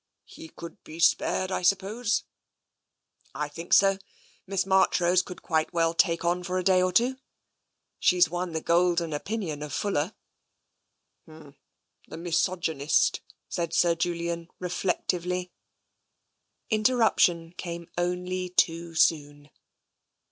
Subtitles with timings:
[0.25, 2.23] He could be spared, I suppose?"
[3.35, 3.99] I think so.
[4.47, 7.17] Miss Marchrose could quite well take on for a day or two.
[7.99, 10.13] She's won golden opinions from Fuller.""
[11.27, 11.55] H m.
[12.07, 15.51] The misogynist," said Sir Julian reflec tively.
[16.71, 19.51] Interruption came only too soon.